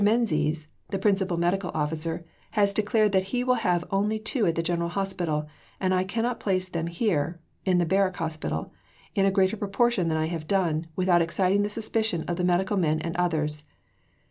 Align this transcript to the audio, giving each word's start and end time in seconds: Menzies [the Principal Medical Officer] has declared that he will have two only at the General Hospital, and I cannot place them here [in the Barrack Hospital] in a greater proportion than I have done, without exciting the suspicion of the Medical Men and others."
Menzies 0.03 0.67
[the 0.89 0.97
Principal 0.97 1.37
Medical 1.37 1.69
Officer] 1.75 2.25
has 2.57 2.73
declared 2.73 3.11
that 3.11 3.25
he 3.25 3.43
will 3.43 3.53
have 3.61 3.83
two 3.83 3.87
only 3.91 4.17
at 4.35 4.55
the 4.55 4.63
General 4.63 4.89
Hospital, 4.89 5.47
and 5.79 5.93
I 5.93 6.03
cannot 6.03 6.39
place 6.39 6.67
them 6.67 6.87
here 6.87 7.39
[in 7.65 7.77
the 7.77 7.85
Barrack 7.85 8.15
Hospital] 8.15 8.71
in 9.13 9.27
a 9.27 9.31
greater 9.31 9.57
proportion 9.57 10.07
than 10.09 10.17
I 10.17 10.25
have 10.25 10.47
done, 10.47 10.87
without 10.95 11.21
exciting 11.21 11.61
the 11.61 11.69
suspicion 11.69 12.23
of 12.23 12.37
the 12.37 12.43
Medical 12.43 12.77
Men 12.77 12.99
and 12.99 13.15
others." 13.17 13.63